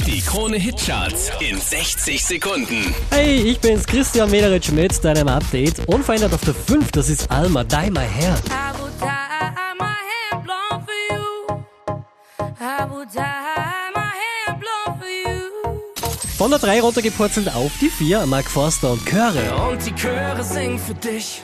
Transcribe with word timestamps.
Die 0.00 0.20
Krone 0.20 0.56
Hitcharts 0.56 1.30
in 1.40 1.60
60 1.60 2.24
Sekunden. 2.24 2.94
Hey, 3.10 3.42
ich 3.42 3.60
bin's, 3.60 3.86
Christian 3.86 4.30
Mederitsch 4.30 4.70
mit 4.70 5.04
deinem 5.04 5.28
Update. 5.28 5.86
Unverändert 5.86 6.32
auf 6.32 6.40
der 6.40 6.54
5, 6.54 6.90
das 6.92 7.08
ist 7.08 7.30
Alma, 7.30 7.62
Dye 7.62 7.90
My 7.90 8.00
Hair. 8.00 8.34
I 8.48 8.72
will 8.80 8.90
dye 8.98 9.52
my 9.78 9.94
hair 10.08 10.40
blonde 10.42 10.84
for 10.86 10.94
you. 11.10 11.62
I 12.58 12.90
will 12.90 13.06
dye 13.06 13.90
my 13.94 14.00
hair 14.00 14.58
blonde 14.58 14.98
for 14.98 15.08
you. 15.08 15.50
Von 16.36 16.50
der 16.50 16.58
3 16.58 16.80
runtergepurzelt 16.80 17.54
auf 17.54 17.70
die 17.80 17.90
4, 17.90 18.26
Mark 18.26 18.46
Forster 18.50 18.92
und 18.92 19.04
Chöre. 19.06 19.54
Und 19.70 19.84
die 19.86 19.94
Chöre 19.94 20.42
singen 20.42 20.78
für 20.78 20.94
dich. 20.94 21.42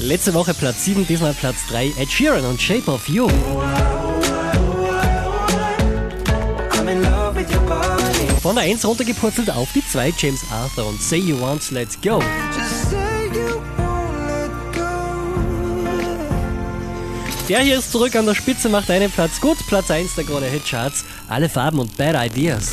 Letzte 0.00 0.32
Woche 0.32 0.54
Platz 0.54 0.84
7, 0.84 1.06
diesmal 1.06 1.34
Platz 1.34 1.56
3, 1.70 1.92
Ed 1.98 2.10
Sheeran 2.10 2.44
und 2.44 2.62
Shape 2.62 2.88
of 2.90 3.08
You. 3.08 3.28
Von 8.40 8.54
der 8.54 8.64
1 8.64 8.84
runtergepurzelt 8.84 9.50
auf 9.50 9.68
die 9.74 9.84
2, 9.84 10.14
James 10.16 10.40
Arthur 10.52 10.86
und 10.86 11.02
Say 11.02 11.18
You 11.18 11.40
Want, 11.40 11.70
Let's 11.72 12.00
Go. 12.00 12.22
Der 17.48 17.60
hier 17.60 17.78
ist 17.78 17.90
zurück 17.90 18.14
an 18.14 18.26
der 18.26 18.34
Spitze, 18.34 18.68
macht 18.68 18.90
einen 18.90 19.10
Platz 19.10 19.40
gut. 19.40 19.58
Platz 19.66 19.90
1 19.90 20.14
der 20.14 20.24
Krone 20.24 20.46
Hitcharts, 20.46 21.04
alle 21.28 21.48
Farben 21.48 21.80
und. 21.80 21.96
Bad 21.96 22.14
ideas 22.14 22.72